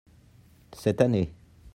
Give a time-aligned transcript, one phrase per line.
[0.73, 1.31] cette année.